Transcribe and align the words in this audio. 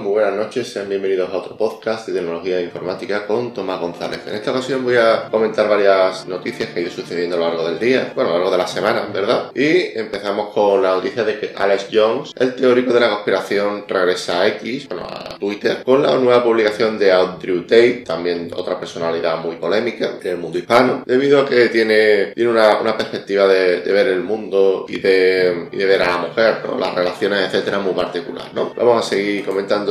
Muy 0.00 0.12
buenas 0.12 0.34
noches, 0.34 0.68
sean 0.70 0.90
bienvenidos 0.90 1.30
a 1.30 1.38
otro 1.38 1.56
podcast 1.56 2.06
de 2.06 2.12
tecnología 2.12 2.58
e 2.58 2.64
informática 2.64 3.26
con 3.26 3.54
Tomás 3.54 3.80
González. 3.80 4.20
En 4.26 4.34
esta 4.34 4.50
ocasión 4.50 4.84
voy 4.84 4.96
a 4.96 5.28
comentar 5.30 5.70
varias 5.70 6.26
noticias 6.26 6.68
que 6.68 6.80
han 6.80 6.86
ido 6.86 6.94
sucediendo 6.94 7.36
a 7.36 7.38
lo 7.38 7.46
largo 7.46 7.68
del 7.70 7.78
día, 7.78 8.12
bueno, 8.14 8.30
a 8.30 8.32
lo 8.34 8.38
largo 8.40 8.52
de 8.52 8.58
la 8.58 8.66
semana, 8.66 9.08
¿verdad? 9.10 9.52
Y 9.54 9.98
empezamos 9.98 10.52
con 10.52 10.82
la 10.82 10.96
noticia 10.96 11.24
de 11.24 11.38
que 11.38 11.54
Alex 11.56 11.86
Jones, 11.90 12.32
el 12.36 12.54
teórico 12.54 12.92
de 12.92 13.00
la 13.00 13.08
conspiración, 13.08 13.84
regresa 13.88 14.42
a 14.42 14.48
X, 14.48 14.86
bueno, 14.88 15.06
a 15.06 15.38
Twitter, 15.38 15.82
con 15.82 16.02
la 16.02 16.14
nueva 16.16 16.44
publicación 16.44 16.98
de 16.98 17.12
Andrew 17.12 17.62
Tate, 17.62 18.04
también 18.04 18.50
otra 18.54 18.78
personalidad 18.78 19.38
muy 19.38 19.56
polémica 19.56 20.18
en 20.20 20.28
el 20.28 20.36
mundo 20.36 20.58
hispano, 20.58 21.04
debido 21.06 21.40
a 21.40 21.48
que 21.48 21.70
tiene, 21.70 22.32
tiene 22.34 22.50
una, 22.50 22.96
perspectiva 22.98 23.46
de, 23.46 23.80
ver 23.80 24.08
el 24.08 24.22
mundo 24.22 24.84
y 24.88 24.98
de, 24.98 25.68
y 25.72 25.76
de 25.76 25.86
ver 25.86 26.02
a 26.02 26.10
la 26.10 26.18
mujer, 26.18 26.58
¿no? 26.66 26.78
las 26.78 26.94
relaciones, 26.94 27.46
etcétera, 27.46 27.78
muy 27.78 27.94
particular, 27.94 28.50
¿no? 28.52 28.74
Vamos 28.74 29.06
a 29.06 29.08
seguir 29.08 29.44
comentando 29.44 29.85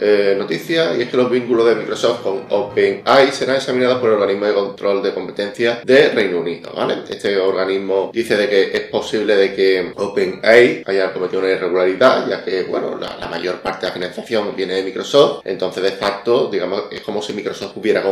eh, 0.00 0.34
noticias 0.38 0.98
y 0.98 1.02
es 1.02 1.08
que 1.08 1.16
los 1.16 1.30
vínculos 1.30 1.66
de 1.66 1.74
Microsoft 1.76 2.22
con 2.22 2.44
OpenAI 2.48 3.32
serán 3.32 3.56
examinados 3.56 3.98
por 3.98 4.10
el 4.10 4.16
organismo 4.16 4.46
de 4.46 4.54
control 4.54 5.02
de 5.02 5.14
competencia 5.14 5.80
de 5.84 6.08
Reino 6.10 6.40
Unido, 6.40 6.72
¿vale? 6.74 6.98
Este 7.08 7.38
organismo 7.38 8.10
dice 8.12 8.36
de 8.36 8.48
que 8.48 8.76
es 8.76 8.80
posible 8.82 9.36
de 9.36 9.54
que 9.54 9.92
OpenAI 9.96 10.84
haya 10.86 11.12
cometido 11.12 11.40
una 11.40 11.50
irregularidad, 11.50 12.28
ya 12.28 12.44
que, 12.44 12.62
bueno, 12.64 12.98
la, 12.98 13.28
mayor 13.30 13.60
parte 13.60 13.82
de 13.82 13.86
la 13.88 13.92
financiación 13.92 14.56
viene 14.56 14.74
de 14.74 14.82
Microsoft, 14.82 15.42
entonces 15.44 15.82
de 15.82 15.92
facto, 15.92 16.48
digamos, 16.50 16.84
es 16.90 17.00
como 17.02 17.22
si 17.22 17.32
Microsoft 17.32 17.76
hubiera, 17.76 18.02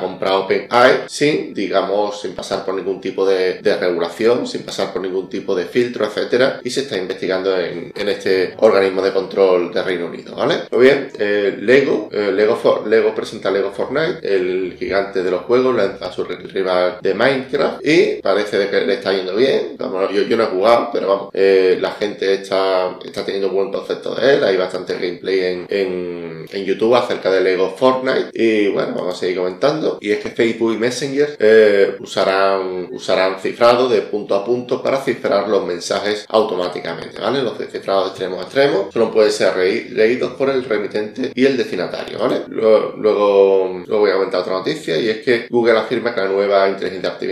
comprado 0.00 0.44
OpenAI 0.44 1.04
sin, 1.06 1.54
digamos, 1.54 2.20
sin 2.20 2.34
pasar 2.34 2.64
por 2.64 2.74
ningún 2.74 3.00
tipo 3.00 3.26
de, 3.26 3.60
regulación, 3.62 4.46
sin 4.46 4.62
pasar 4.62 4.92
por 4.92 5.02
ningún 5.02 5.28
tipo 5.28 5.54
de 5.54 5.64
filtro, 5.66 6.04
etcétera, 6.04 6.60
y 6.62 6.70
se 6.70 6.80
está 6.80 6.96
investigando 6.96 7.58
en, 7.58 7.92
en 7.94 8.08
este 8.08 8.54
organismo 8.58 9.02
de 9.02 9.12
control 9.12 9.72
de 9.72 9.82
Reino 9.82 10.06
Unido, 10.06 10.34
¿vale? 10.34 10.51
Muy 10.70 10.84
bien, 10.84 11.10
eh, 11.18 11.56
Lego, 11.60 12.08
eh, 12.12 12.32
Lego, 12.32 13.14
presenta 13.14 13.50
Lego 13.50 13.72
Fortnite, 13.72 14.20
el 14.22 14.76
gigante 14.78 15.22
de 15.22 15.30
los 15.30 15.42
juegos, 15.42 15.74
lanza 15.74 16.12
su 16.12 16.24
rival 16.24 16.98
de 17.00 17.14
Minecraft 17.14 17.86
y 17.86 18.20
parece 18.22 18.68
que 18.68 18.80
le 18.80 18.94
está 18.94 19.12
yendo 19.12 19.36
bien. 19.36 19.76
yo, 19.78 20.36
no 20.36 20.42
he 20.42 20.46
jugado, 20.46 20.90
pero 20.92 21.08
vamos, 21.08 21.30
eh, 21.32 21.78
la 21.80 21.92
gente 21.92 22.34
está, 22.34 22.98
está 23.04 23.24
teniendo 23.24 23.50
buen 23.50 23.72
concepto 23.72 24.14
de 24.14 24.34
él, 24.34 24.44
hay 24.44 24.56
bastante 24.56 24.94
gameplay 24.94 25.40
en, 25.40 25.66
en, 25.68 26.62
YouTube 26.64 26.94
acerca 26.94 27.30
de 27.30 27.40
Lego 27.40 27.74
Fortnite 27.76 28.30
y 28.32 28.68
bueno, 28.68 28.94
vamos 28.94 29.14
a 29.14 29.18
seguir 29.18 29.38
comentando. 29.38 29.98
Y 30.00 30.12
es 30.12 30.20
que 30.20 30.30
Facebook 30.30 30.74
y 30.74 30.76
Messenger 30.76 31.96
usarán, 32.00 32.88
usarán 32.92 33.40
cifrado 33.40 33.88
de 33.88 34.02
punto 34.02 34.34
a 34.34 34.44
punto 34.44 34.82
para 34.82 34.98
cifrar 34.98 35.48
los 35.48 35.66
mensajes 35.66 36.24
automáticamente, 36.28 37.20
¿vale? 37.20 37.42
Los 37.42 37.58
cifrados 37.58 38.04
de 38.04 38.10
extremo 38.10 38.40
a 38.40 38.44
extremo 38.44 38.90
solo 38.92 39.10
puede 39.10 39.30
ser 39.30 39.56
leídos 39.56 40.32
el 40.50 40.64
remitente 40.64 41.32
y 41.34 41.44
el 41.44 41.56
destinatario, 41.56 42.18
¿vale? 42.18 42.42
Luego, 42.48 42.94
luego, 42.98 43.98
voy 43.98 44.10
a 44.10 44.14
comentar 44.14 44.40
otra 44.40 44.54
noticia 44.54 44.98
y 44.98 45.08
es 45.08 45.18
que 45.18 45.46
Google 45.48 45.78
afirma 45.78 46.14
que 46.14 46.20
la 46.20 46.28
nueva 46.28 46.68
inteligencia 46.68 47.10
artificial 47.10 47.22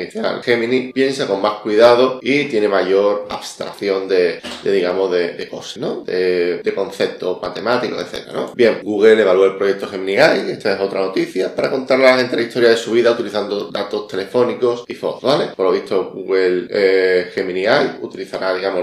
Gemini 0.42 0.92
piensa 0.92 1.26
con 1.26 1.40
más 1.40 1.60
cuidado 1.60 2.18
y 2.22 2.44
tiene 2.44 2.68
mayor 2.68 3.26
abstracción 3.30 4.08
de, 4.08 4.40
digamos, 4.64 5.10
de, 5.10 5.48
cosas, 5.48 5.78
¿no? 5.78 6.02
De, 6.02 6.62
conceptos 6.74 7.42
matemáticos, 7.42 8.00
etcétera, 8.00 8.32
¿no? 8.32 8.52
Bien, 8.54 8.78
Google 8.82 9.20
evaluó 9.20 9.44
el 9.46 9.56
proyecto 9.56 9.88
Gemini 9.88 10.16
AI, 10.16 10.50
esta 10.50 10.74
es 10.74 10.80
otra 10.80 11.00
noticia, 11.00 11.54
para 11.54 11.70
contarle 11.70 12.08
a 12.08 12.12
la 12.12 12.18
gente 12.18 12.36
la 12.36 12.42
historia 12.42 12.68
de 12.70 12.76
su 12.76 12.92
vida 12.92 13.10
utilizando 13.10 13.70
datos 13.70 14.06
telefónicos 14.06 14.84
y 14.86 14.94
fotos, 14.94 15.22
¿vale? 15.22 15.52
Por 15.56 15.66
lo 15.66 15.72
visto, 15.72 16.12
Google 16.14 16.68
eh, 16.70 17.30
Gemini 17.34 17.66
AI 17.66 17.98
utilizará, 18.00 18.54
digamos, 18.54 18.80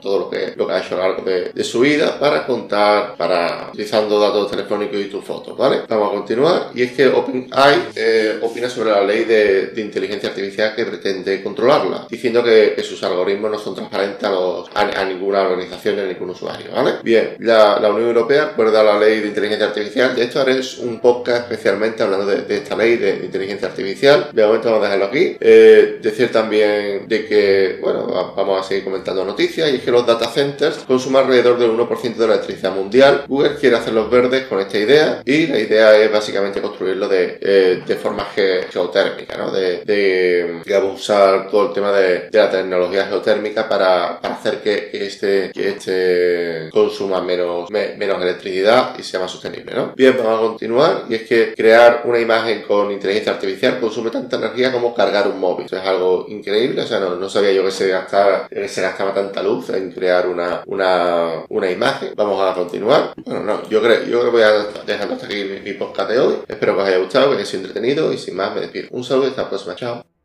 todo 0.00 0.18
lo 0.18 0.30
que, 0.30 0.54
lo 0.56 0.66
que 0.66 0.72
ha 0.72 0.78
hecho 0.78 0.94
a 0.94 0.98
lo 0.98 1.08
largo 1.08 1.22
de, 1.22 1.52
de 1.52 1.64
su 1.64 1.80
vida 1.80 2.18
para 2.18 2.46
contar, 2.46 3.16
para 3.16 3.25
utilizando 3.70 4.18
datos 4.18 4.50
telefónicos 4.50 5.00
y 5.00 5.04
tus 5.04 5.24
fotos, 5.24 5.56
¿vale? 5.56 5.82
Vamos 5.88 6.08
a 6.08 6.12
continuar. 6.12 6.70
Y 6.74 6.82
es 6.82 6.92
que 6.92 7.08
OpenAI 7.08 7.88
eh, 7.94 8.38
opina 8.42 8.68
sobre 8.68 8.90
la 8.90 9.02
ley 9.02 9.24
de, 9.24 9.72
inteligencia 9.76 10.30
artificial 10.30 10.74
que 10.74 10.84
pretende 10.84 11.42
controlarla, 11.42 12.06
diciendo 12.08 12.42
que, 12.42 12.76
sus 12.86 13.02
algoritmos 13.02 13.50
no 13.50 13.58
son 13.58 13.74
transparentes 13.74 14.22
a, 14.22 14.30
los, 14.30 14.68
a, 14.74 15.04
ninguna 15.04 15.42
organización 15.42 15.96
ni 15.96 16.02
a 16.02 16.04
ningún 16.04 16.30
usuario, 16.30 16.70
¿vale? 16.72 16.94
Bien, 17.02 17.34
la, 17.40 17.80
la, 17.80 17.90
Unión 17.90 18.08
Europea 18.08 18.44
acuerda 18.44 18.82
la 18.84 18.98
ley 18.98 19.20
de 19.20 19.28
inteligencia 19.28 19.66
artificial. 19.66 20.14
De 20.14 20.24
hecho, 20.24 20.40
haré 20.40 20.60
un 20.82 21.00
podcast 21.00 21.50
especialmente 21.50 22.02
hablando 22.02 22.26
de, 22.26 22.56
esta 22.56 22.76
ley 22.76 22.96
de, 22.96 23.16
inteligencia 23.24 23.68
artificial. 23.68 24.28
De 24.32 24.46
momento 24.46 24.70
vamos 24.70 24.84
a 24.86 24.90
dejarlo 24.90 25.06
aquí. 25.06 25.36
Eh, 25.40 25.98
decir 26.00 26.30
también 26.30 27.08
de 27.08 27.26
que, 27.26 27.78
bueno, 27.80 28.06
vamos 28.36 28.60
a 28.60 28.68
seguir 28.68 28.84
comentando 28.84 29.24
noticias 29.24 29.70
y 29.70 29.76
es 29.76 29.82
que 29.82 29.90
los 29.90 30.06
data 30.06 30.28
centers 30.28 30.78
consumen 30.78 31.24
alrededor 31.24 31.58
del 31.58 31.70
1% 31.70 32.14
de 32.14 32.26
la 32.26 32.34
electricidad 32.34 32.74
mundial. 32.74 33.15
Google 33.26 33.56
quiere 33.56 33.76
hacerlos 33.76 34.10
verdes 34.10 34.46
con 34.46 34.60
esta 34.60 34.78
idea 34.78 35.22
y 35.24 35.46
la 35.46 35.58
idea 35.58 35.96
es 35.96 36.10
básicamente 36.12 36.60
construirlo 36.60 37.08
de, 37.08 37.38
eh, 37.40 37.98
forma 38.00 38.26
geotérmica. 38.34 39.50
De, 39.50 39.82
de, 39.84 40.62
usar 40.86 41.48
todo 41.50 41.68
el 41.68 41.72
tema 41.72 41.92
de, 41.92 42.28
la 42.30 42.50
tecnología 42.50 43.06
geotérmica 43.06 43.68
para, 43.68 44.16
hacer 44.16 44.60
que, 44.60 44.90
este, 44.92 45.50
que 45.52 45.68
este 45.70 46.70
consuma 46.70 47.20
menos, 47.20 47.68
electricidad 47.70 48.94
y 48.98 49.02
sea 49.02 49.20
más 49.20 49.30
sostenible. 49.30 49.72
Bien, 49.96 50.16
vamos 50.16 50.38
a 50.38 50.42
continuar 50.42 51.04
y 51.08 51.14
es 51.14 51.22
que 51.22 51.54
crear 51.54 52.02
una 52.04 52.18
imagen 52.18 52.62
con 52.62 52.90
inteligencia 52.90 53.32
artificial 53.32 53.80
consume 53.80 54.10
tanta 54.10 54.36
energía 54.36 54.72
como 54.72 54.94
cargar 54.94 55.28
un 55.28 55.38
móvil. 55.38 55.66
Eso 55.66 55.76
es 55.76 55.84
algo 55.84 56.26
increíble, 56.28 56.82
o 56.82 56.86
sea, 56.86 57.00
no, 57.00 57.28
sabía 57.28 57.52
yo 57.52 57.64
que 57.64 57.70
se 57.70 57.88
gastaba, 57.88 58.48
que 58.48 58.68
se 58.68 58.82
gastaba 58.82 59.12
tanta 59.14 59.42
luz 59.42 59.70
en 59.70 59.92
crear 59.92 60.26
una, 60.26 60.62
una, 60.66 61.44
una 61.48 61.70
imagen. 61.70 62.12
Vamos 62.16 62.40
a 62.42 62.54
continuar. 62.54 63.05
Bueno, 63.24 63.42
no, 63.42 63.68
yo 63.68 63.82
creo, 63.82 64.04
yo 64.04 64.20
creo 64.20 64.24
que 64.24 64.30
voy 64.30 64.42
a 64.42 64.52
dejar 64.84 65.12
hasta 65.12 65.26
aquí 65.26 65.44
mi, 65.64 65.72
podcast 65.74 66.10
de 66.10 66.18
hoy. 66.18 66.34
Espero 66.48 66.74
que 66.74 66.82
os 66.82 66.88
haya 66.88 66.98
gustado, 66.98 67.30
que 67.30 67.36
haya 67.36 67.46
sido 67.46 67.64
entretenido 67.64 68.12
y 68.12 68.18
sin 68.18 68.36
más 68.36 68.54
me 68.54 68.60
despido. 68.60 68.88
Un 68.90 69.04
saludo 69.04 69.26
y 69.26 69.30
hasta 69.30 69.42
la 69.42 69.48
próxima. 69.48 69.76
Chao. 69.76 70.15